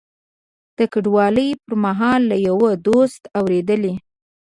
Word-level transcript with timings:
د 0.77 0.79
کډوالۍ 0.93 1.49
پر 1.63 1.73
مهال 1.85 2.21
له 2.31 2.37
یوه 2.47 2.69
دوست 2.87 3.21
اورېدلي. 3.39 3.93